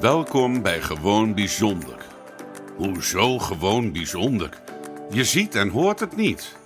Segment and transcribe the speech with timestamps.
[0.00, 1.96] Welkom bij Gewoon Bijzonder.
[2.76, 4.48] Hoezo gewoon bijzonder?
[5.10, 6.56] Je ziet en hoort het niet.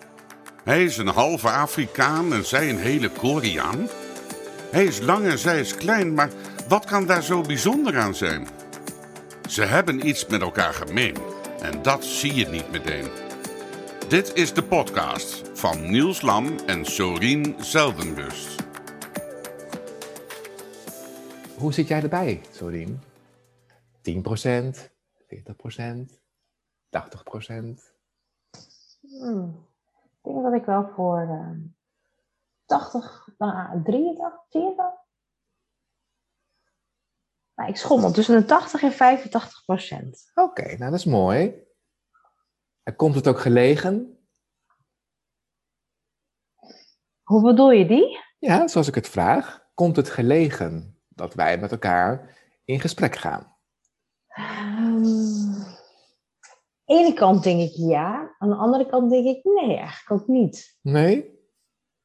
[0.65, 3.89] Hij is een halve Afrikaan en zij een hele Koreaan.
[4.71, 6.31] Hij is lang en zij is klein, maar
[6.69, 8.49] wat kan daar zo bijzonder aan zijn?
[9.49, 11.17] Ze hebben iets met elkaar gemeen
[11.61, 13.07] en dat zie je niet meteen.
[14.09, 18.55] Dit is de podcast van Niels Lam en Sorien Zeldenrust.
[21.57, 23.10] Hoe zit jij erbij, Sorien?
[24.03, 24.91] 10%,
[25.27, 26.21] 40%,
[26.89, 27.81] 80%?
[29.01, 29.69] Hmm.
[30.23, 31.57] Ik denk dat ik wel voor uh,
[32.65, 34.99] 80, nou, 83, 84.
[37.55, 40.31] Nou, ik schommel tussen de 80 en 85 procent.
[40.35, 41.69] Oké, nou dat is mooi.
[42.83, 44.19] En komt het ook gelegen?
[47.23, 48.19] Hoe bedoel je die?
[48.39, 49.69] Ja, zoals ik het vraag.
[49.75, 53.50] Komt het gelegen dat wij met elkaar in gesprek gaan?
[54.39, 55.03] Um, aan
[56.85, 60.29] de ene kant denk ik ja, aan de andere kant denk ik nee, eigenlijk ook
[60.29, 60.79] niet.
[60.83, 61.39] Nee?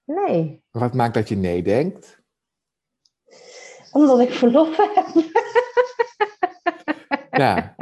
[0.06, 0.64] Nee.
[0.72, 2.24] Wat maakt dat je nee denkt?
[3.92, 5.08] Omdat ik verlof heb.
[7.42, 7.76] ja.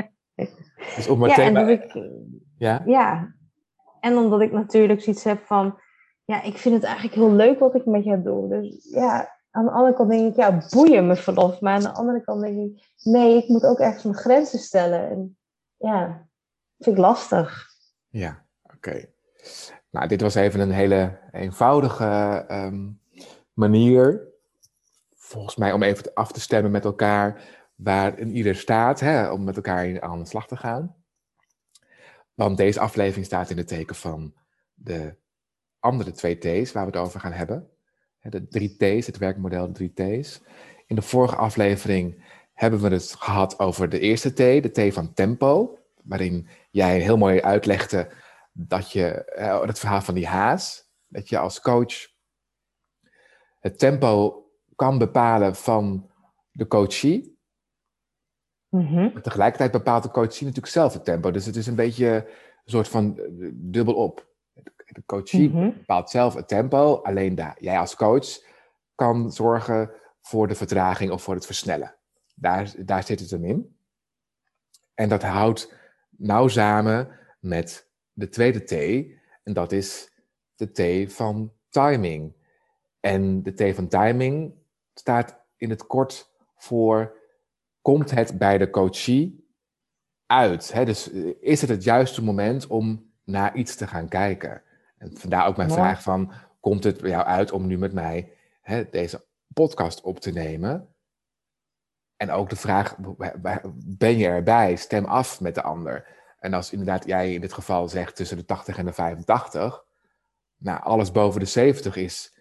[0.96, 1.94] Dus op mijn ja, ik,
[2.58, 2.84] ja?
[2.86, 3.36] ja.
[4.00, 5.80] En omdat ik natuurlijk zoiets heb van,
[6.26, 8.50] ja, ik vind het eigenlijk heel leuk wat ik met jou doe.
[8.50, 11.62] Dus ja, aan de andere kant denk ik, ja, boeien me verlof.
[11.62, 15.10] Maar aan de andere kant denk ik, nee, ik moet ook ergens mijn grenzen stellen.
[15.10, 15.38] En
[15.78, 16.28] ja,
[16.80, 17.70] vind ik lastig.
[18.10, 19.06] Ja, oké.
[19.90, 22.90] Nou, dit was even een hele eenvoudige ehm,
[23.54, 24.28] manier,
[25.16, 27.42] volgens mij, om even af te stemmen met elkaar
[27.76, 30.96] waar ieder staat, hè, om met elkaar aan de slag te gaan.
[32.34, 34.34] Want deze aflevering staat in het teken van
[34.74, 35.16] de
[35.80, 37.73] andere twee T's waar we het over gaan hebben.
[38.30, 40.42] De drie T's, het werkmodel de drie T's.
[40.88, 45.14] In de vorige aflevering hebben we het gehad over de eerste T, de T van
[45.14, 48.12] tempo, waarin jij heel mooi uitlegde
[48.52, 49.34] dat je,
[49.66, 52.12] het verhaal van die haas, dat je als coach
[53.60, 54.44] het tempo
[54.76, 56.10] kan bepalen van
[56.52, 57.38] de coachie.
[58.70, 59.22] Mhm.
[59.22, 61.32] Tegelijkertijd bepaalt de coachie natuurlijk zelf het tempo.
[61.32, 63.20] Dus het is een beetje een soort van
[63.54, 64.33] dubbel op.
[64.94, 65.72] De coachie Mhm.
[65.78, 68.28] bepaalt zelf het tempo, alleen daar, jij als coach
[68.96, 71.96] kan zorgen voor de vertraging of voor het versnellen.
[72.36, 73.76] Daar, daar zit het hem in.
[74.94, 75.74] En dat houdt
[76.10, 78.72] nauw samen met de tweede T,
[79.44, 80.12] en dat is
[80.56, 82.34] de T van timing.
[83.00, 84.54] En de T van timing
[84.94, 87.18] staat in het kort voor:
[87.82, 89.48] komt het bij de coachie
[90.26, 90.74] uit?
[90.74, 90.86] Hè?
[90.86, 94.62] Dus eh, is het het juiste moment om naar iets te gaan kijken?
[95.04, 95.82] En vandaar ook mijn Mooi.
[95.82, 98.32] vraag van, komt het jou uit om nu met mij
[98.62, 100.88] hè, deze podcast op te nemen?
[102.16, 102.96] En ook de vraag,
[103.86, 104.76] ben je erbij?
[104.76, 106.08] Stem af met de ander.
[106.40, 109.86] En als inderdaad jij in dit geval zegt tussen de 80 en de 85,
[110.58, 112.38] nou, alles boven de 70 is,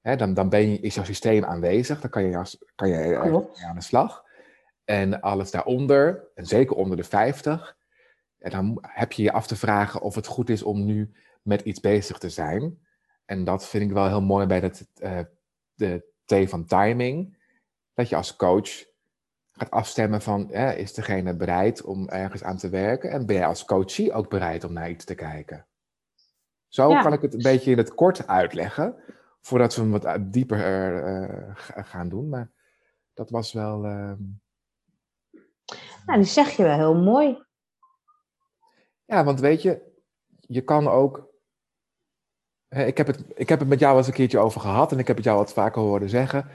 [0.00, 2.96] hè, dan, dan ben je, is jouw systeem aanwezig, dan kan je, als- kan je
[2.96, 4.24] mee aan de slag.
[4.84, 7.76] En alles daaronder, en zeker onder de 50,
[8.38, 11.12] en dan heb je je af te vragen of het goed is om nu
[11.46, 12.78] met iets bezig te zijn.
[13.24, 15.20] En dat vind ik wel heel mooi bij dat, eh,
[15.74, 17.38] de T van timing.
[17.94, 18.84] Dat je als coach
[19.52, 23.10] gaat afstemmen van, eh, is degene bereid om ergens aan te werken?
[23.10, 25.66] En ben jij als coachie ook bereid om naar iets te kijken?
[26.68, 27.02] Zo Ja.
[27.02, 28.96] kan ik het een beetje in het kort uitleggen,
[29.40, 32.28] voordat we hem wat dieper eh, ga- gaan doen.
[32.28, 32.50] Maar
[33.14, 33.78] dat was wel...
[36.06, 37.44] Nou, die zeg je wel heel mooi.
[39.04, 39.94] Ja, want weet je,
[40.40, 41.34] je kan ook.
[42.76, 45.06] Ik heb, het, ik heb het met jou eens een keertje over gehad en ik
[45.06, 46.50] heb het jou wat vaker horen zeggen.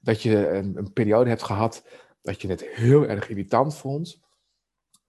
[0.00, 1.84] Dat je een, een periode hebt gehad
[2.22, 4.22] dat je het heel erg irritant vond.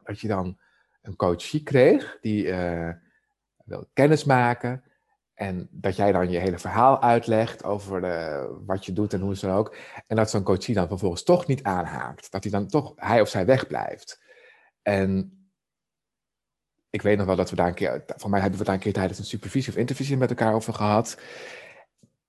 [0.03, 0.57] Dat je dan
[1.01, 2.89] een coachie kreeg die eh
[3.65, 4.83] wil kennis maken.
[5.33, 9.31] En dat jij dan je hele verhaal uitlegt over de, wat je doet en hoe
[9.31, 9.75] het dan ook.
[10.07, 12.31] En dat zo'n coachie dan vervolgens toch niet aanhaakt.
[12.31, 14.21] Dat hij dan toch, hij of zij wegblijft.
[14.81, 15.34] En
[16.95, 18.79] ik weet nog wel dat we daar een keer, van mij hebben we daar een
[18.79, 21.19] keer tijdens een supervisie of intervisie met elkaar over gehad.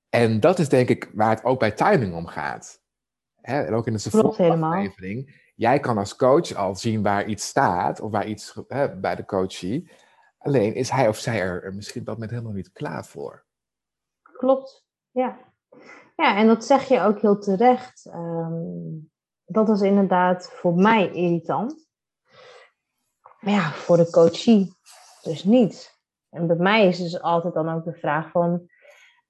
[0.09, 2.83] En dat is denk ik waar het ook bij timing om gaat.
[3.41, 5.45] Hè, en ook in de aflevering.
[5.55, 9.25] Jij kan als coach al zien waar iets staat, of waar iets hè, bij de
[9.25, 9.91] coachie.
[10.39, 13.45] Alleen is hij of zij er, misschien op dat moment helemaal niet klaar voor.
[14.23, 15.39] Klopt, ja.
[16.17, 18.07] Ja, en dat zeg je ook heel terecht.
[18.07, 18.55] Ehm,
[19.45, 21.86] dat is inderdaad voor mij irritant.
[23.47, 24.73] Maar ja, voor de coachie
[25.23, 25.99] dus niet.
[26.31, 28.71] En bij mij is dus altijd dan ook de vraag van...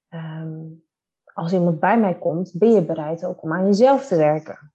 [0.09, 0.57] ehm,
[1.33, 4.73] als iemand bij mij komt, ben je bereid ook om aan jezelf te werken?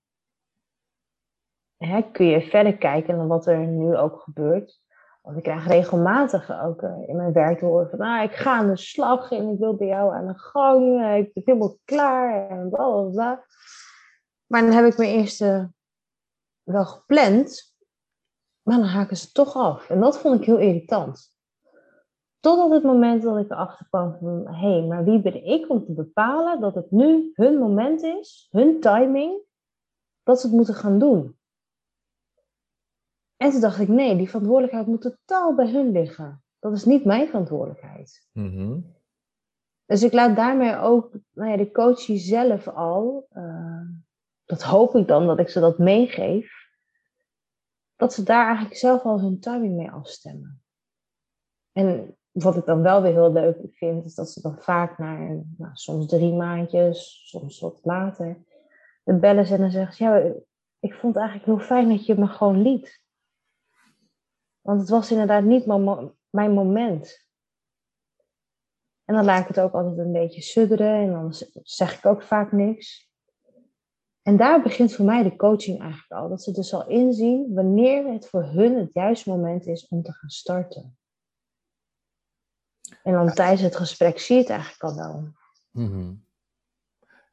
[1.77, 4.81] hè, kun je verder kijken dan wat er nu ook gebeurt.
[5.23, 8.57] Want ik krijg regelmatig ook eh, in mijn werk te horen van, ah, ik ga
[8.57, 12.49] aan de slag en ik wil bij jou aan de gang, ik ben helemaal klaar
[12.49, 13.45] en bla bla bla.
[14.47, 15.73] Maar dan heb ik mijn eerste
[16.63, 17.72] wel gepland,
[18.63, 19.91] maar dan haken ze toch af.
[19.91, 21.31] En dat vond ik heel irritant.
[22.41, 25.71] Tot op het moment dat ik erachter kwam van, hé, hey, maar wie ben ik
[25.71, 29.43] om te bepalen dat het nu hun moment is, hun timing,
[30.23, 31.37] dat ze het moeten gaan doen.
[33.37, 36.43] En toen dacht ik, nee, die verantwoordelijkheid moet totaal bij hun liggen.
[36.59, 38.29] Dat is niet mijn verantwoordelijkheid.
[38.33, 38.79] Mhm.
[39.87, 43.81] Dus ik laat daarmee ook nou ja, de coachie zelf al, uh,
[44.45, 46.62] dat hoop ik dan dat ik ze dat meegeef,
[48.03, 50.63] dat ze daar eigenlijk zelf al hun timing mee afstemmen.
[51.73, 55.45] En wat ik dan wel weer heel leuk vind, is dat ze dan vaak naar
[55.57, 58.45] nou, soms drie maandjes, soms wat later,
[59.05, 60.17] de bellen en dan zeggen ze, ja,
[60.79, 63.05] ik vond het eigenlijk heel fijn dat je me gewoon liet.
[64.61, 65.67] Want het was inderdaad niet
[66.31, 67.27] mijn moment.
[69.05, 72.23] En dan laat ik het ook altijd een beetje sudderen en dan zeg ik ook
[72.23, 73.12] vaak niks.
[74.23, 76.29] En daar begint voor mij de coaching eigenlijk al.
[76.29, 80.13] Dat ze dus al inzien wanneer het voor hun het juiste moment is om te
[80.13, 80.97] gaan starten.
[83.03, 85.33] En dan tijdens het gesprek zie je het eigenlijk al wel.
[85.71, 86.25] Mm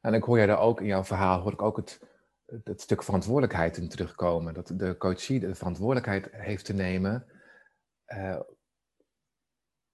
[0.00, 2.00] En ik hoor jij daar ook in jouw verhaal, hoor ik ook het,
[2.64, 4.54] het stuk verantwoordelijkheid in terugkomen.
[4.54, 7.26] Dat de coachie de verantwoordelijkheid heeft te nemen
[8.06, 8.40] uh,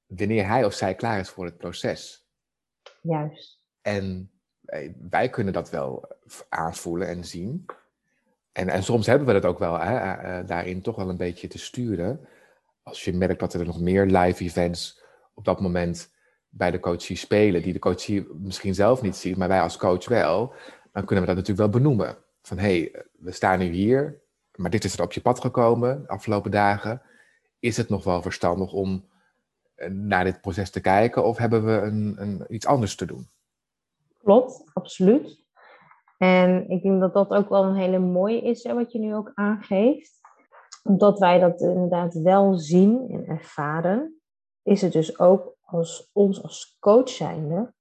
[0.07, 2.29] wanneer hij of zij klaar is voor het proces.
[3.03, 3.61] Juist.
[3.81, 4.36] En eh,
[5.11, 6.09] wij kunnen dat wel
[6.49, 7.67] aanvoelen en zien.
[8.53, 11.49] En, en soms hebben we dat ook wel, hè, uh, daarin toch wel een beetje
[11.49, 12.21] te sturen.
[12.83, 15.03] Als je merkt dat er nog meer live events
[15.35, 16.11] op dat moment
[16.49, 20.09] bij de coachie spelen, die de coachie misschien zelf niet ziet, maar wij als coach
[20.09, 20.55] wel,
[20.93, 22.17] dan kunnen we dat natuurlijk wel benoemen.
[22.43, 24.21] Van hey, we staan nu hier,
[24.55, 27.03] maar dit is er op je pad gekomen de afgelopen dagen.
[27.59, 29.09] Is het nog wel verstandig om
[29.75, 33.29] eh, naar dit proces te kijken of hebben we een, een, iets anders te doen?
[34.27, 35.45] Klopt, absoluut.
[36.19, 39.15] En ik denk dat dat ook wel een hele mooie is, hè, wat je nu
[39.15, 40.21] ook aangeeft.
[40.83, 44.21] Omdat wij dat inderdaad wel zien en ervaren,
[44.63, 47.75] is het dus ook als ons als coach zijnde,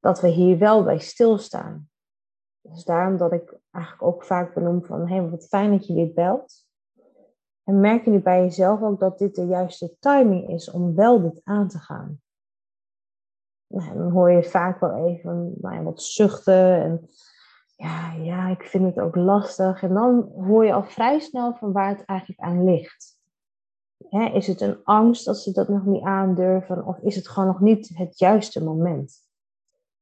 [0.00, 1.88] dat we hier wel bij stilstaan.
[2.60, 5.94] Dus daarom dat ik eigenlijk ook vaak benoem van, hé, hey, wat fijn dat je
[5.94, 6.66] dit belt.
[7.64, 11.20] En merk je nu bij jezelf ook dat dit de juiste timing is om wel
[11.20, 12.20] dit aan te gaan.
[13.66, 17.08] Nou, dan hoor je vaak wel even nou ja, wat zuchten en
[17.76, 19.82] ja, ja, ik vind het ook lastig.
[19.82, 23.18] En dan hoor je al vrij snel van waar het eigenlijk aan ligt.
[24.32, 26.86] is het een angst dat ze dat nog niet aandurven?
[26.86, 29.24] Of is het gewoon nog niet het juiste moment?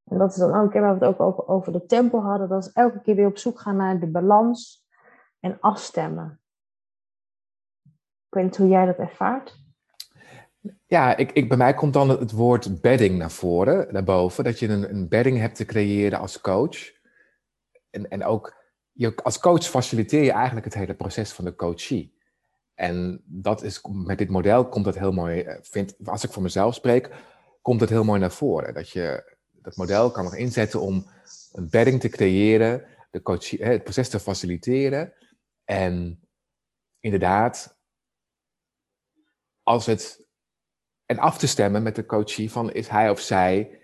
[0.05, 2.73] En dat is dan ook, waar we het ook over de tempo hadden, dat is
[2.73, 4.87] elke keer weer op zoek gaan naar de balans
[5.41, 6.41] en afstemmen.
[8.29, 9.64] Ik weet niet hoe jij dat ervaart.
[10.95, 14.45] Ja, ik, ik, bij mij komt dan het woord bedding naar voren, naar boven.
[14.45, 16.93] Dat je een, een bedding hebt te creëren als coach.
[17.91, 18.55] En, en ook,
[18.93, 22.19] je, als coach faciliteer je eigenlijk het hele proces van de coachie.
[22.75, 26.43] En dat is, met dit model komt dat heel mooi, eh, vind, als ik voor
[26.43, 27.11] mezelf spreek,
[27.63, 28.75] komt het heel mooi naar voren.
[28.75, 31.07] Dat je dat model kan nog inzetten om
[31.53, 35.13] een bedding te creëren, de coachie, het proces te faciliteren.
[35.65, 36.21] En
[37.01, 37.79] inderdaad,
[39.63, 40.23] als het.
[41.07, 43.79] En af te stemmen met de coachie van is hij of zij.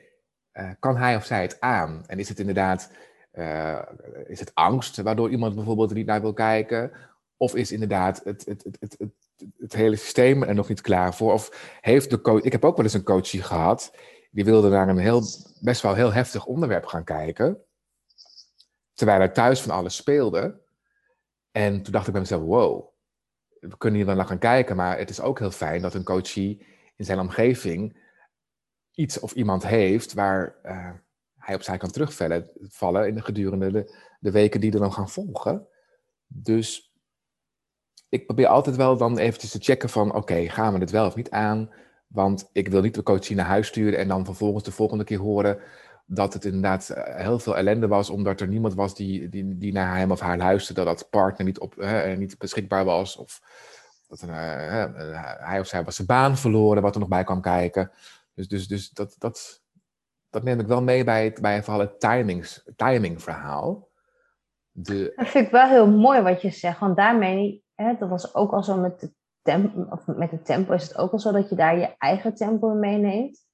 [0.52, 2.04] Uh, kan hij of zij het aan?
[2.06, 2.90] En is het inderdaad.
[3.32, 3.82] Uh,
[4.26, 6.92] is het angst waardoor iemand bijvoorbeeld er niet naar wil kijken?
[7.36, 9.12] Of is inderdaad het, het, het, het, het,
[9.58, 11.32] het hele systeem er nog niet klaar voor?
[11.32, 12.42] Of heeft de coach.
[12.42, 13.94] Ik heb ook wel eens een coachie gehad.
[14.30, 15.22] Die wilde naar een heel,
[15.60, 17.64] best wel heel heftig onderwerp gaan kijken.
[18.94, 20.60] Terwijl er thuis van alles speelde.
[21.50, 22.88] En toen dacht ik bij mezelf: wow,
[23.60, 26.04] we kunnen hier dan naar gaan kijken, maar het is ook heel fijn dat een
[26.04, 26.66] coachie
[27.00, 27.98] in zijn omgeving
[28.94, 30.90] iets of iemand heeft waar uh,
[31.36, 33.90] hij op zij kan terugvallen vallen in de gedurende
[34.20, 35.66] de, weken die er dan gaan volgen.
[36.26, 36.94] Dus
[38.08, 41.14] ik probeer altijd wel dan eventjes te checken van oké, gaan we dit wel of
[41.14, 41.70] niet aan?
[42.06, 45.18] Want ik wil niet de coachie naar huis sturen en dan vervolgens de volgende keer
[45.18, 45.58] horen
[46.06, 49.72] dat het inderdaad eh, heel veel ellende was, omdat er niemand was die, die, die
[49.72, 51.74] naar hem of haar luisterde, dat partner niet, op,
[52.16, 53.40] niet beschikbaar was, of
[54.10, 54.84] dat uh,
[55.46, 57.90] hij of zij was zijn baan verloren, wat er nog bij kwam kijken.
[58.34, 59.62] Dus, dus, dus dat, dat,
[60.30, 63.88] dat neem ik wel mee bij, het, bij vooral het timings, timing verhaal.
[64.70, 65.12] De...
[65.16, 68.52] Dat vind ik wel heel mooi wat je zegt, want daarmee, hè, dat was ook
[68.52, 69.12] al zo met de,
[69.42, 72.34] tempo, of met de tempo, is het ook al zo dat je daar je eigen
[72.34, 73.48] tempo meeneemt.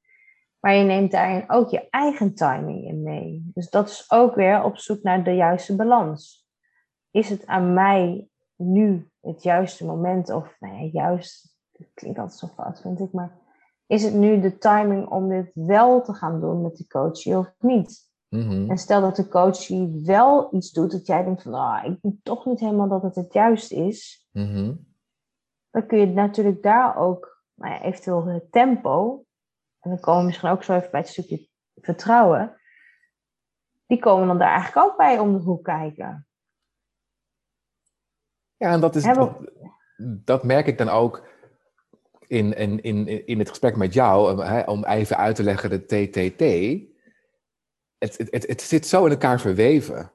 [0.61, 3.51] Maar je neemt daarin ook je eigen timing in mee.
[3.55, 6.49] Dus dat is ook weer op zoek naar de juiste balans.
[7.11, 12.39] Is het aan mij nu het juiste moment, of nou ja, juist, het klinkt altijd
[12.39, 13.39] zo fout, vind ik, maar
[13.87, 17.55] is het nu de timing om dit wel te gaan doen met die coachie of
[17.59, 18.05] niet?
[18.29, 18.71] Mhm.
[18.71, 22.15] En stel dat de coachie wel iets doet dat jij denkt van, ah, ik denk
[22.23, 24.75] toch niet helemaal dat het het juist is, Mhm.
[25.71, 29.25] dan kun je natuurlijk daar ook nou ja, eventueel het tempo,
[29.81, 32.61] en dan komen we misschien ook zo even bij het stukje vertrouwen,
[33.87, 36.26] die komen dan daar eigenlijk ook bij om de hoek kijken.
[38.57, 39.37] Ja, en dat, is, Hebben-
[39.97, 41.27] dat, dat merk ik dan ook
[42.27, 45.71] in, in, in, in het gesprek met jou, om, hè, om even uit te leggen
[45.71, 46.43] de TTT.
[47.99, 50.11] Het, het, het, het zit zo in elkaar verweven.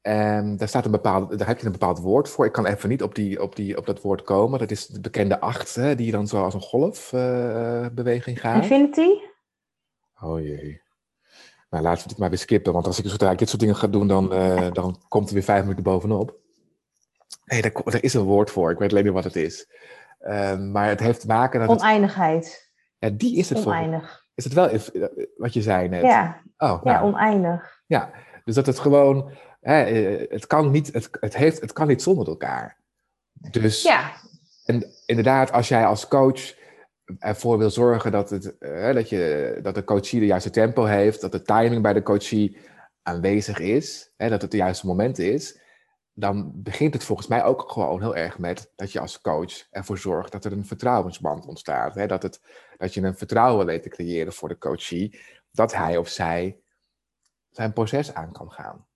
[0.00, 2.44] En daar, staat een bepaald, daar heb je een bepaald woord voor.
[2.44, 4.58] Ik kan even niet op, die, op, die, op dat woord komen.
[4.58, 8.62] Dat is de bekende acht, hè, die dan zo als een golfbeweging gaat.
[8.62, 9.08] Infinity?
[10.22, 10.82] Oh jee.
[11.70, 13.76] Nou, laten we dit maar weer skippen, want als ik zodra ik dit soort dingen
[13.76, 16.38] ga doen, dan, eh, dan komt er weer vijf minuten bovenop.
[17.46, 18.70] Nee, daar is een woord voor.
[18.70, 19.66] Ik weet alleen niet wat het is.
[20.20, 22.70] Ehm, maar het heeft te maken dat het, Oneindigheid.
[22.98, 23.72] ja, die is het voor.
[23.72, 24.24] Oneindig.
[24.34, 24.80] Is het wel eh,
[25.36, 26.02] wat je zei net?
[26.02, 27.82] Ja, Oh, ja, nou, oneindig.
[27.86, 28.10] ja.
[28.44, 32.02] Dus dat het gewoon, hè, eh, het kan niet, het, het heeft, het kan niet
[32.02, 32.78] zonder elkaar.
[33.32, 34.12] Dus Ja,
[34.64, 36.54] En inderdaad, als jij als coach
[37.18, 41.20] ervoor wil zorgen dat, het, eh, dat, je, dat de coachie de juiste tempo heeft,
[41.20, 42.58] dat de timing bij de coachie
[43.02, 45.60] aanwezig is, hè, dat het de juiste moment is,
[46.18, 49.98] dan begint het volgens mij ook gewoon heel erg met dat je als coach ervoor
[49.98, 51.94] zorgt dat er een vertrouwensband ontstaat.
[51.94, 52.40] Hè, dat, het,
[52.76, 55.20] dat je een vertrouwen weet te creëren voor de coachie,
[55.50, 56.60] dat hij of zij
[57.50, 58.86] zijn proces aan kan gaan.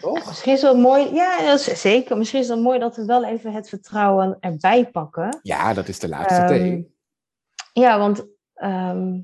[0.00, 0.26] Toch?
[0.26, 1.14] misschien is het wel mooi.
[1.14, 2.16] Ja, dat is zeker.
[2.16, 5.38] Misschien is het mooi dat we wel even het vertrouwen erbij pakken.
[5.42, 6.86] Ja, dat is de laatste T.
[7.72, 9.20] ja, want ehm,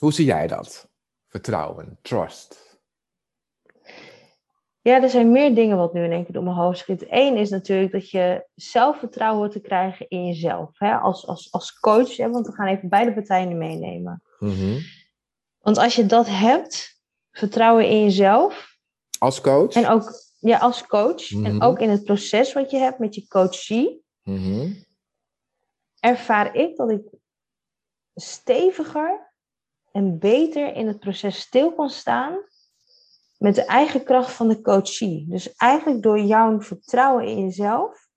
[0.00, 0.88] Hoe zie jij dat?
[1.26, 2.67] Vertrouwen, trust.
[4.88, 7.04] Ja, er zijn meer dingen wat nu in één keer door mijn hoofd schiet.
[7.08, 10.78] Eén is natuurlijk dat je zelfvertrouwen te krijgen in jezelf.
[10.78, 10.94] Hè?
[10.96, 12.30] Als, als, als coach, hè?
[12.30, 14.22] want we gaan even beide partijen meenemen.
[14.38, 14.80] Mhm.
[15.58, 18.76] Want als je dat hebt, vertrouwen in jezelf,
[19.18, 19.72] Als coach?
[19.74, 21.44] en ook ja, als coach, Mhm.
[21.44, 24.72] en ook in het proces wat je hebt met je coachie, Mhm.
[26.00, 27.02] ervaar ik dat ik
[28.14, 29.32] steviger
[29.92, 32.38] en beter in het proces stil kan staan
[33.38, 35.26] met de eigen kracht van de coachie.
[35.28, 38.08] Dus eigenlijk door jouw vertrouwen in jezelf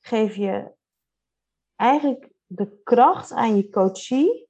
[0.00, 0.72] geef je
[1.76, 4.48] eigenlijk de kracht aan je coachie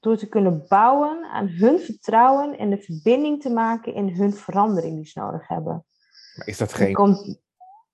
[0.00, 4.96] door te kunnen bouwen aan hun vertrouwen en de verbinding te maken in hun verandering
[4.96, 5.86] die ze nodig hebben.
[6.36, 7.38] Maar is dat, geen, komt,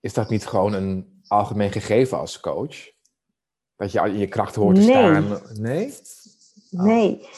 [0.01, 2.91] is dat niet gewoon een algemeen gegeven als coach?
[3.77, 4.91] Dat je al in je kracht hoort te Nee.
[4.91, 5.43] staan?
[5.61, 5.93] Nee?
[6.71, 6.83] Oh.
[6.83, 7.29] Nee,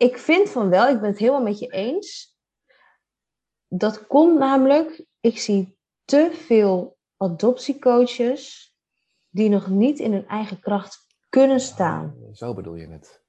[0.00, 2.38] ik vind van wel, ik ben het helemaal met je eens.
[3.68, 8.74] Dat komt namelijk, ik zie te veel adoptiecoaches
[9.28, 12.16] die nog niet in hun eigen kracht kunnen staan.
[12.32, 13.22] Zo bedoel je het.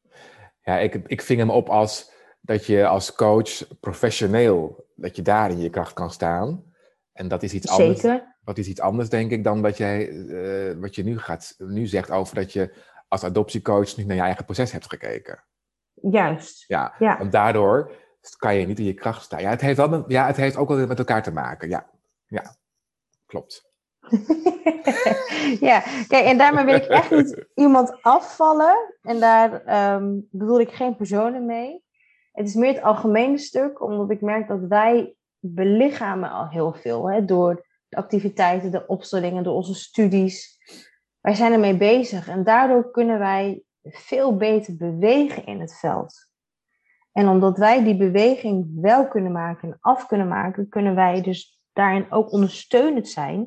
[0.61, 2.11] Ja, ik, ik ving hem op als
[2.41, 6.73] dat je als coach professioneel, dat je daar in je kracht kan staan.
[7.13, 7.99] En dat is iets anders.
[7.99, 11.55] Zeker, Wat is iets anders, denk ik, dan wat, jij, eh, wat je nu, gaat,
[11.57, 12.73] nu zegt over dat je
[13.07, 15.43] als adoptiecoach niet naar je eigen proces hebt gekeken.
[16.01, 16.63] Juist.
[16.67, 17.91] Ja, Ja, want daardoor
[18.37, 19.41] kan je niet in je kracht staan.
[19.41, 21.69] Ja, het heeft, wel ja, het heeft ook wel met elkaar te maken.
[21.69, 21.89] Ja,
[22.25, 22.55] ja.
[23.25, 23.69] klopt.
[25.69, 28.95] ja, kijk, en daarmee wil ik echt niet iemand afvallen.
[29.01, 31.83] En daar ehm, bedoel ik geen personen mee.
[32.31, 37.11] Het is meer het algemene stuk, omdat ik merk dat wij belichamen al heel veel.
[37.11, 40.59] Hè, door de activiteiten, de opstellingen, door onze studies.
[41.19, 46.29] Wij zijn ermee bezig en daardoor kunnen wij veel beter bewegen in het veld.
[47.11, 51.59] En omdat wij die beweging wel kunnen maken en af kunnen maken, kunnen wij dus
[51.73, 53.39] daarin ook ondersteunend zijn.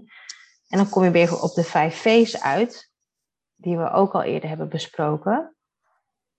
[0.68, 2.92] En dan kom je weer op de vijf V's uit,
[3.54, 5.56] die we ook al eerder hebben besproken.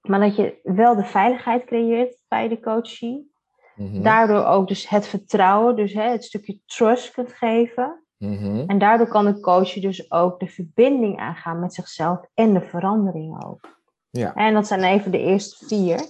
[0.01, 3.33] Maar dat je wel de veiligheid creëert bij de coachie.
[3.75, 8.03] Mhm, Daardoor ook dus het vertrouwen, dus hè, het stukje trust kunt geven.
[8.17, 8.63] mhm.
[8.67, 13.43] En daardoor kan de coach dus ook de verbinding aangaan met zichzelf en de verandering
[13.45, 13.75] ook.
[14.17, 16.05] Ja, En dat zijn even de eerste vier.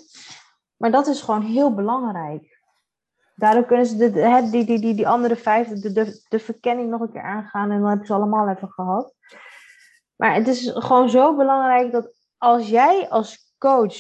[0.78, 2.60] Maar dat is gewoon heel belangrijk.
[3.36, 7.02] Daardoor kunnen ze de, die, die, die, die andere vijf, de, de, de verkenning nog
[7.02, 7.72] een keer aangaan.
[7.72, 9.14] En dan heb je ze allemaal even gehad.
[10.16, 13.96] Maar het is gewoon zo belangrijk dat als jij als coach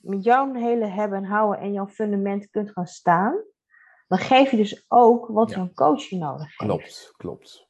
[0.00, 3.42] met jouw hele hebben en houden en jouw fundament kunt gaan staan.
[4.08, 5.56] Dan geef je dus ook wat Ja.
[5.56, 6.56] jouw coach je nodig heeft.
[6.56, 7.66] klopt, klopt.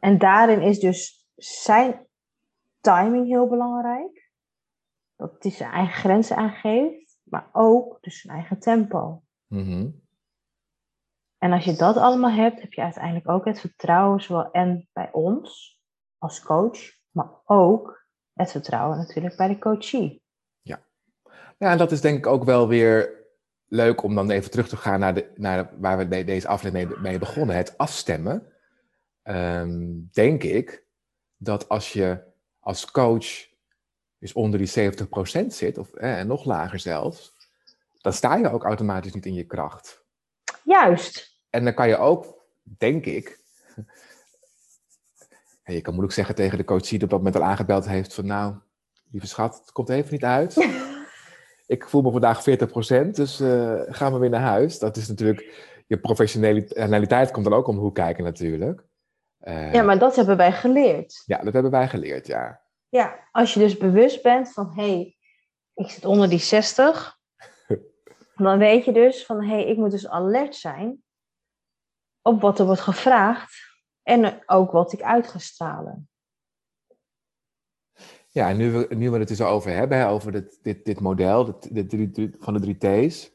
[0.00, 2.06] En daarin is dus zijn
[2.80, 4.19] timing heel belangrijk.
[5.20, 9.22] Dat hij zijn eigen grenzen aangeeft, maar ook dus zijn eigen tempo.
[9.46, 9.90] Mhm.
[11.38, 15.08] En als je dat allemaal hebt, heb je uiteindelijk ook het vertrouwen, zowel en bij
[15.12, 15.78] ons
[16.18, 16.78] als coach,
[17.10, 20.22] maar ook het vertrouwen natuurlijk bij de coachie.
[20.60, 20.82] Ja,
[21.58, 23.24] ja en dat is denk ik ook wel weer
[23.66, 27.18] leuk om dan even terug te gaan naar, de, naar waar we deze aflevering mee,
[27.18, 28.52] begonnen, het afstemmen.
[29.22, 30.86] Ehm, denk ik
[31.36, 32.22] dat als je
[32.58, 33.49] als coach
[34.20, 34.92] dus onder die
[35.44, 37.34] 70% zit, of eh, nog lager zelfs,
[38.00, 40.04] dan sta je ook automatisch niet in je kracht.
[40.64, 41.38] Juist.
[41.50, 43.38] En dan kan je ook, denk ik,
[45.64, 48.26] je kan moeilijk zeggen tegen de coach die op dat moment al aangebeld heeft van
[48.26, 48.54] nou,
[49.10, 50.68] lieve schat, het komt even niet uit.
[51.66, 54.78] ik voel me vandaag 40%, dus uh, gaan we weer naar huis.
[54.78, 58.82] Dat is natuurlijk, je professionaliteit komt dan ook om de hoek kijken natuurlijk.
[59.42, 61.22] Uh, ja, maar dat hebben wij geleerd.
[61.26, 62.60] Ja, dat hebben wij geleerd, ja.
[62.90, 65.16] Ja, als je dus bewust bent van, hé, hey,
[65.74, 67.18] ik zit onder die 60,
[68.34, 71.02] dan weet je dus van, hé, hey, ik moet dus alert zijn
[72.22, 73.52] op wat er wordt gevraagd
[74.02, 76.08] en ook wat ik uit ga stralen.
[78.28, 81.58] Ja, en nu we, nu we het dus over hebben, over dit, dit, dit model
[81.70, 83.32] dit, dit, van de drie T's,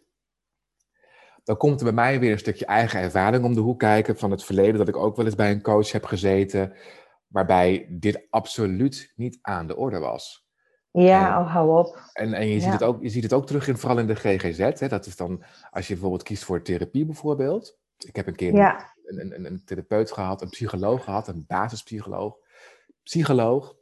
[1.44, 4.32] dan komt er bij mij weer een stukje eigen ervaring om de hoek kijken van
[4.32, 6.74] het verleden, dat ik ook wel eens bij een coach heb gezeten,
[7.36, 10.48] waarbij dit absoluut niet aan de orde was.
[10.92, 12.00] Ja, oh, hou op.
[12.13, 14.15] En, en je, ziet het ook, je ziet het ook terug in, vooral in de
[14.15, 14.80] GGZ.
[14.80, 14.88] Hè?
[14.88, 17.77] Dat is dan, als je bijvoorbeeld kiest voor therapie bijvoorbeeld.
[17.98, 18.94] Ik heb een keer ja.
[19.04, 22.38] een, een, een, een, therapeut gehad, een psycholoog gehad, een basispsycholoog.
[23.04, 23.75] Psycholoog.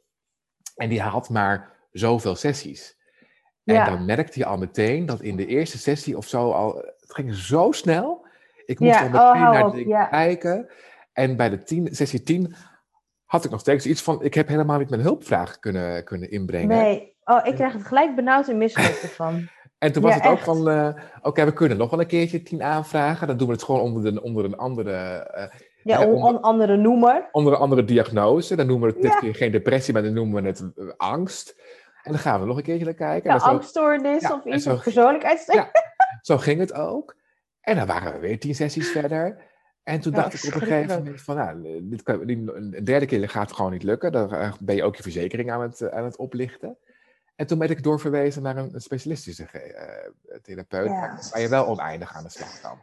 [0.75, 2.98] En die had maar zoveel sessies.
[3.63, 6.75] En dan merkte je al meteen dat in de eerste sessie of zo al...
[6.75, 8.25] Het ging zo snel.
[8.65, 10.69] Ik moest al meteen oh, naar de kijken.
[11.12, 12.55] En bij de tien, sessie 10
[13.34, 14.24] had ik nog steeds iets van...
[14.24, 16.68] Ik heb helemaal niet mijn hulpvraag kunnen, kunnen inbrengen.
[16.68, 19.48] Nee, oh, ik krijg het gelijk benauwd en misselijk ervan.
[19.78, 20.90] En toen was het ook van, uh,
[21.22, 23.28] oké, we kunnen nog wel een keertje tien aanvragen.
[23.28, 24.91] Dan doen we het gewoon onder, de, onder een andere...
[25.38, 27.30] Uh, ja, onder, andere noemer.
[27.32, 28.56] Onder een andere diagnose.
[28.56, 31.56] Dan noemen we het dit keer geen depressie, maar dan noemen we het uh, angst.
[32.04, 33.32] En dan gaan we nog een keertje naar kijken.
[33.32, 34.84] Ja, angststoornis of iets, of
[36.22, 37.15] zo ging het ook.
[37.62, 39.52] En dan waren we weer tien sessies verder.
[39.84, 43.30] En toen dacht ik op een gegeven moment van, nou, dit kan, een derde keer
[43.30, 44.12] gaat het gewoon niet lukken.
[44.12, 46.78] Dan ben je ook je verzekering aan het, aan het oplichten.
[47.36, 50.89] En toen werd ik doorverwezen naar een, specialistische uh, therapeut,
[51.32, 52.78] waar je wel oneindig aan de slag kan.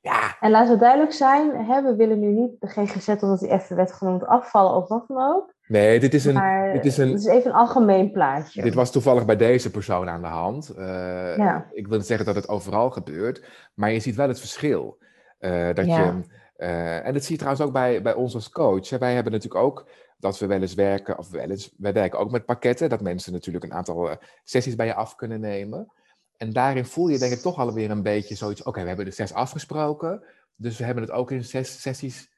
[0.00, 0.36] Ja.
[0.40, 3.76] En laat het duidelijk zijn, hè, we willen nu niet de GGZ, omdat die even
[3.76, 5.54] werd genoemd, afvallen of wat dan ook.
[5.66, 6.72] Nee, dit is een...
[6.72, 8.62] dit is, een, het is even een algemeen plaatje.
[8.62, 10.72] Dit was toevallig bij deze persoon aan de hand.
[10.78, 11.66] Uh, ja.
[11.72, 14.98] Ik wil niet zeggen dat het overal gebeurt, maar je ziet wel het verschil.
[15.46, 16.22] Uh, dat ja.
[16.56, 16.64] je,
[17.02, 18.88] en dat zie je trouwens ook bij, bij ons als coach.
[18.88, 22.30] Wij hebben natuurlijk ook dat we wel eens werken, of wel eens, wij werken ook
[22.30, 25.92] met pakketten, dat mensen natuurlijk een aantal uh, sessies bij je af kunnen nemen.
[26.36, 29.10] En daarin voel je denk ik toch alweer een beetje zoiets, oké, we hebben de
[29.10, 30.22] zes afgesproken,
[30.56, 32.30] dus we hebben het ook in zes sessies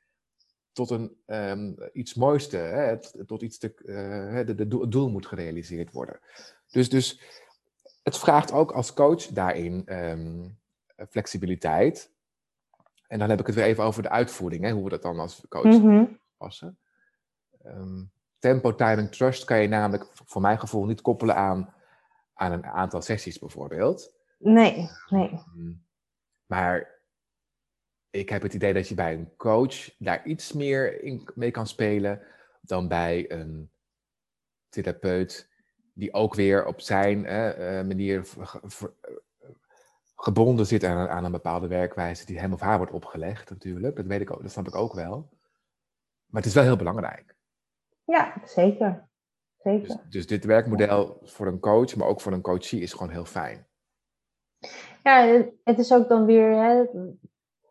[0.73, 6.21] tot een, um, iets mooiste, hè, tot iets te, uh, de, doel moet gerealiseerd worden.
[6.71, 7.21] Dus, dus
[8.03, 10.59] het vraagt ook als coach daarin um,
[11.11, 12.11] flexibiliteit.
[13.09, 15.19] En dan heb ik het weer even over de uitvoering, hè, hoe we dat dan
[15.19, 16.79] als coach mm passen.
[17.67, 21.75] Um, tempo, time en trust kan je namelijk voor mijn gevoel niet koppelen aan,
[22.35, 24.15] aan een aantal sessies bijvoorbeeld.
[24.39, 25.29] Nee, nee.
[25.29, 25.73] Ehm,
[26.47, 27.01] maar
[28.11, 31.67] ik heb het idee dat je bij een coach daar iets meer in, mee kan
[31.67, 32.23] spelen
[32.61, 33.71] dan bij een
[34.69, 35.49] therapeut
[35.95, 38.27] die ook weer op zijn eh, manier
[40.21, 43.97] gebonden zit aan, aan, een bepaalde werkwijze die hem of haar wordt opgelegd natuurlijk.
[43.97, 45.29] Dat weet ik ook, dat snap ik ook wel.
[46.27, 47.37] Maar het is wel heel belangrijk.
[48.05, 49.09] Ja, zeker.
[49.57, 49.89] zeker.
[49.89, 53.25] Dus, dus, dit werkmodel voor een coach, maar ook voor een coachie, is gewoon heel
[53.25, 53.67] fijn.
[55.03, 56.83] Ja, het is ook dan weer, hè,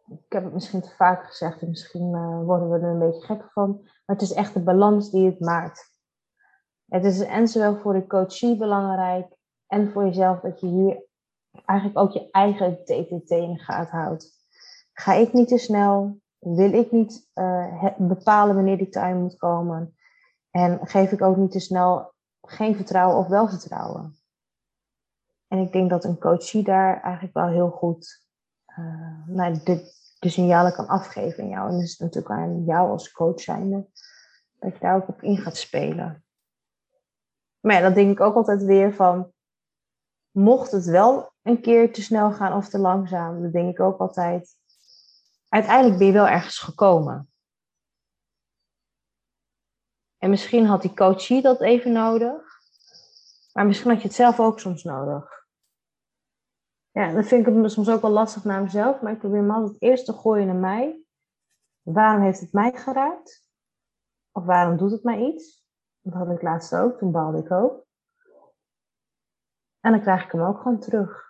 [0.07, 3.25] ik heb het misschien te vaak gezegd en misschien uh, worden we er een beetje
[3.25, 5.95] gek van, maar het is echt de balans die het maakt.
[6.88, 9.36] Het is en zowel voor de coachie belangrijk
[9.67, 11.07] en voor jezelf dat je hier
[11.65, 14.46] eigenlijk ook je eigen TTT in de gaten houdt.
[14.93, 16.20] Ga ik niet te snel?
[16.39, 19.98] Wil ik niet uh, bepalen wanneer die time moet komen?
[20.52, 24.17] En geef ik ook niet te snel geen vertrouwen of wel vertrouwen.
[25.48, 28.26] En ik denk dat een coachie daar eigenlijk wel heel goed
[28.80, 31.70] uh, de, de signalen kan afgeven in jou.
[31.70, 33.88] En dus natuurlijk aan jou als coach zijnde
[34.60, 36.26] dat je daar ook op in gaat spelen.
[37.60, 39.32] Maar ja, dan denk ik ook altijd weer van,
[40.32, 43.99] mocht het wel een keer te snel gaan of te langzaam, dan denk ik ook
[43.99, 44.55] altijd,
[45.49, 47.31] uiteindelijk ben je wel ergens gekomen.
[50.17, 52.45] En misschien had die coachie dat even nodig.
[53.53, 55.45] Maar misschien had je het zelf ook soms nodig.
[56.91, 59.81] Ja, dan vind ik soms ook wel lastig naar mezelf, maar ik probeer hem altijd
[59.81, 61.01] eerst te gooien naar mij.
[61.81, 63.47] Waarom heeft het mij geraakt?
[64.31, 65.65] Of waarom doet het mij iets?
[66.01, 67.86] Dat had ik laatst ook, toen baalde ik ook.
[69.79, 71.26] En dan krijg ik hem ook gewoon terug.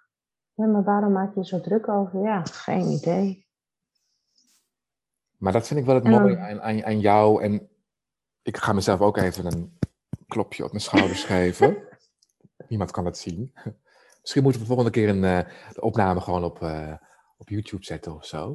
[0.57, 2.21] Ja, maar waarom maak je zo druk over?
[2.21, 3.47] Ja, geen idee.
[5.37, 7.43] Maar dat vind ik wel het mooie aan, aan, aan jou.
[7.43, 7.69] En
[8.41, 9.79] ik ga mezelf ook even een
[10.27, 11.77] klopje op mijn schouders geven.
[12.67, 13.53] Niemand kan het zien.
[14.21, 16.93] Misschien moeten we de volgende keer een, eh, de opname gewoon op, eh,
[17.37, 18.49] op YouTube zetten of zo.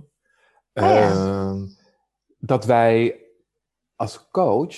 [0.72, 1.10] Oh ja.
[1.10, 1.66] Ehm,
[2.38, 3.26] dat wij
[3.96, 4.76] als coach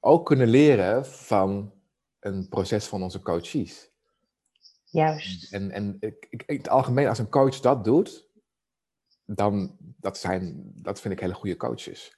[0.00, 1.72] ook kunnen leren van
[2.18, 3.91] een proces van onze coaches.
[4.92, 5.52] Juist.
[5.52, 8.28] En, en ik, ik, in het algemeen, als een coach dat doet,
[9.24, 12.16] dan dat zijn, dat vind ik hele goede coaches.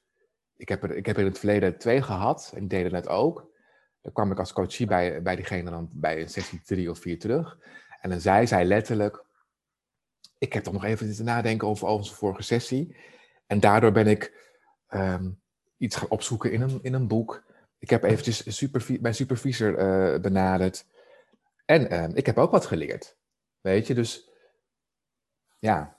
[0.56, 3.52] Ik heb, er, ik heb in het verleden twee gehad en die deden het ook.
[4.00, 7.18] Dan kwam ik als coachie bij, bij diegene dan bij een sessie drie of vier
[7.18, 7.58] terug.
[8.00, 9.24] En dan zei zij letterlijk,
[10.38, 12.96] ik heb toch nog even zitten nadenken over onze vorige sessie.
[13.46, 14.52] En daardoor ben ik
[14.86, 15.30] ehm,
[15.76, 17.44] iets gaan opzoeken in een, in een boek.
[17.78, 18.68] Ik heb eventjes
[19.00, 20.86] mijn supervisor eh, benaderd.
[21.64, 23.16] En ehm, ik heb ook wat geleerd.
[23.60, 24.30] Weet je, dus
[25.58, 25.98] ja,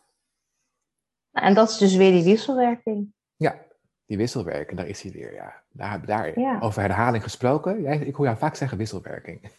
[1.32, 3.14] Nou, en dat is dus weer die wisselwerking.
[3.36, 3.66] ja,
[4.06, 5.34] die wisselwerking, daar is hij weer.
[5.34, 5.64] Ja.
[5.70, 6.60] Daar, daar, Ja.
[6.60, 9.42] Over herhaling gesproken, jij, ik hoor jou vaak zeggen wisselwerking.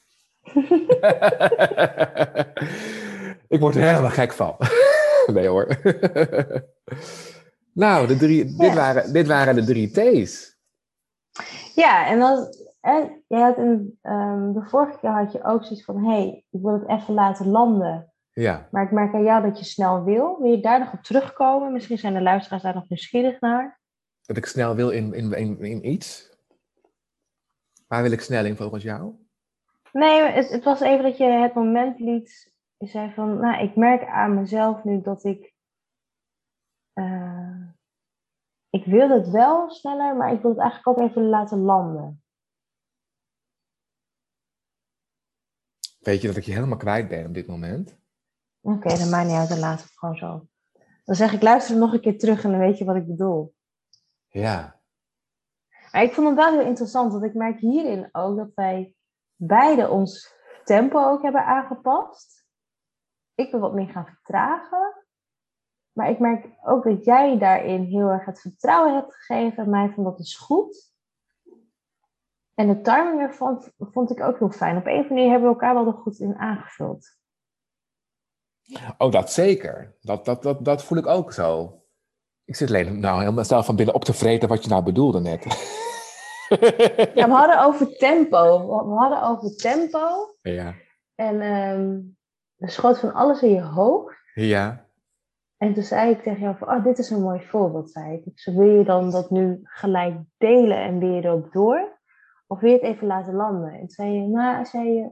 [3.49, 4.57] ik word er helemaal gek van.
[5.35, 5.67] nee hoor.
[7.73, 8.75] nou, de drie, dit, Ja.
[8.75, 10.57] waren, dit waren de drie T's.
[11.75, 12.55] Ja, en dan,
[12.87, 16.45] en je had een, ehm, de vorige keer had je ook zoiets van, hé, hey,
[16.51, 18.11] ik wil het even laten landen.
[18.33, 20.39] Ja, Maar ik merk aan jou dat je snel wil.
[20.41, 21.73] Wil je daar nog op terugkomen?
[21.73, 23.81] Misschien zijn de luisteraars daar nog nieuwsgierig naar.
[24.23, 26.37] dat ik snel wil in, in, in, in iets.
[27.87, 29.15] Waar wil ik snel in volgens jou?
[29.93, 32.53] Nee, het, het was even dat je het moment liet.
[32.77, 35.55] Je zei van, nou, ik merk aan mezelf nu dat ik.
[36.93, 37.61] eh,
[38.71, 42.23] ik wil het wel sneller, maar ik wil het eigenlijk ook even laten landen.
[46.07, 47.97] Weet je dat ik je helemaal kwijt ben op dit moment?
[48.61, 50.47] Oké, dan maakt niet uit, dan laat het gewoon zo.
[51.05, 53.55] Dan zeg ik, luister nog een keer terug en dan weet je wat ik bedoel.
[54.29, 54.81] Ja,
[55.93, 58.95] Maar ik vond het wel heel interessant, want ik merk hierin ook dat wij
[59.35, 62.47] beide ons tempo ook hebben aangepast.
[63.35, 65.05] Ik wil wat meer gaan vertragen.
[65.93, 69.91] Maar ik merk ook dat jij daarin heel erg het vertrouwen hebt gegeven aan mij
[69.95, 70.95] van dat is goed.
[72.57, 74.77] En de timing ervan vond ik ook heel fijn.
[74.77, 77.07] Op een of andere manier hebben we elkaar wel er goed in aangevuld.
[78.99, 79.97] Oh, dat zeker.
[80.01, 81.81] Dat, dat, dat, dat voel ik ook zo.
[82.45, 85.21] Ik zit alleen nou helemaal zelf van binnen op te vreten wat je nou bedoelde
[85.21, 85.45] net.
[87.15, 88.67] Ja, we hadden over tempo.
[88.89, 90.37] We hadden over tempo.
[90.43, 90.75] ja.
[91.15, 91.99] En ehm
[92.59, 94.17] er schoot van alles in je hoofd.
[94.35, 94.87] Ja.
[95.57, 98.39] En toen zei ik tegen jou van, oh, dit is een mooi voorbeeld, zei ik.
[98.39, 101.96] Zei, wil je dan dat nu gelijk delen en weer erop door?
[102.47, 103.73] Of wil je het even laten landen?
[103.73, 105.11] En toen zei je, nou, zei je,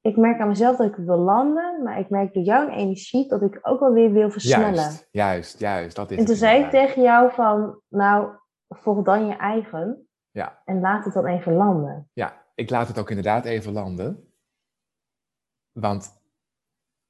[0.00, 3.42] ik merk aan mezelf dat ik wil landen, maar ik merk door jouw energie dat
[3.42, 4.74] ik ook wel weer wil versnellen.
[4.74, 5.96] Juist, juist, juist.
[5.96, 8.28] Dat is en toen zei ik tegen jou van, nou,
[8.68, 10.62] volg dan je eigen Ja.
[10.64, 12.10] en laat het dan even landen.
[12.12, 14.32] Ja, ik laat het ook inderdaad even landen.
[15.72, 16.22] Want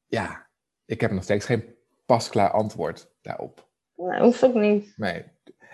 [0.07, 0.47] ja,
[0.85, 1.75] ik heb nog steeds geen
[2.07, 3.69] pasklaar antwoord daarop.
[3.97, 4.93] Nou, hoeft ook niet.
[4.97, 5.25] Nee.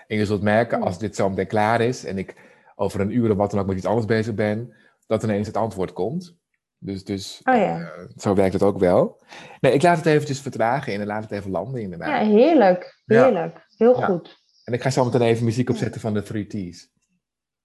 [0.07, 2.46] En je zult merken, als dit zo meteen klaar is en ik
[2.79, 4.73] over een uur of wat dan ook met iets anders bezig ben,
[5.07, 6.35] dat ineens het antwoord komt.
[6.79, 7.79] Dus, dus Oh ja.
[7.79, 9.21] eh, zo werkt het ook wel.
[9.59, 12.07] Nee, ik laat het eventjes vertragen en laat het even landen inderdaad.
[12.09, 13.01] Ja, heerlijk.
[13.05, 13.23] Ja.
[13.23, 13.65] Heerlijk.
[13.77, 14.05] Heel Ja.
[14.05, 14.37] goed.
[14.63, 16.89] En ik ga zo meteen even muziek opzetten van de Three T's.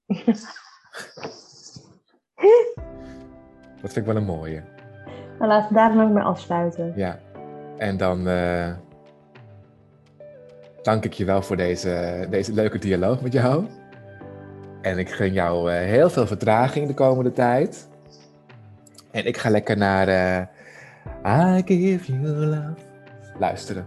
[3.82, 4.62] Dat vind ik wel een mooie.
[5.38, 6.92] Maar laten we daar dan ook mee afsluiten.
[6.96, 7.18] Ja.
[7.78, 8.74] En dan eh,
[10.82, 13.66] dank ik je wel voor deze, deze leuke dialoog met jou.
[14.82, 17.88] En ik gun jou eh, heel veel vertraging de komende tijd.
[19.10, 22.74] En ik ga lekker naar eh, I Give You Love
[23.38, 23.86] luisteren.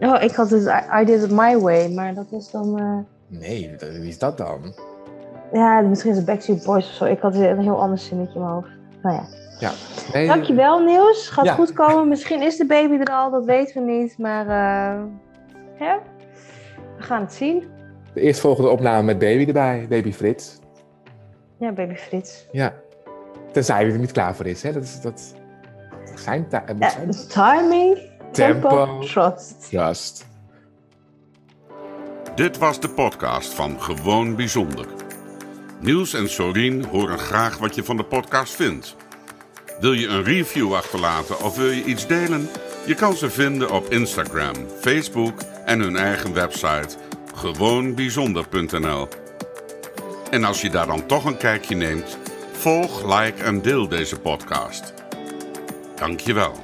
[0.00, 2.78] Oh, ik had dus I, I Did It My Way, maar dat is dan...
[2.78, 4.74] eh, Nee, wie is dat dan?
[5.52, 7.04] Ja, misschien is het Backstreet Boys of zo.
[7.04, 8.68] Ik had een heel ander zinnetje in mijn hoofd.
[9.02, 9.26] Nou ja.
[9.58, 9.70] Ja.
[10.12, 11.28] Nee, Dankjewel, Niels.
[11.28, 11.52] Gaat Ja.
[11.54, 12.08] goed komen.
[12.08, 14.18] Misschien is de baby er al, dat weten we niet.
[14.18, 15.02] Maar eh,
[15.78, 15.98] ja,
[16.96, 17.64] we gaan het zien.
[18.16, 20.58] De eerstvolgende opname met baby erbij, baby Frits.
[21.58, 22.46] Ja, baby Frits.
[22.52, 22.74] Ja.
[23.52, 24.72] Tenzij hij er niet klaar voor is, hè?
[24.72, 25.34] Dat is dat.
[26.14, 27.98] Zijn ta- Ja, zijn timing,
[28.32, 29.00] tempo, Tempo.
[29.00, 29.66] trust.
[29.70, 30.26] Just.
[32.34, 34.86] Dit was de podcast van Gewoon Bijzonder.
[35.80, 38.96] Niels en Sorien horen graag wat je van de podcast vindt.
[39.80, 42.48] Wil je een review achterlaten of wil je iets delen?
[42.86, 46.88] Je kan ze vinden op Instagram, Facebook en hun eigen website
[47.36, 49.08] gewoonbijzonder.nl.
[50.30, 52.18] En als je daar dan toch een kijkje neemt,
[52.52, 54.94] volg, like en deel deze podcast.
[55.94, 56.54] Dankjewel.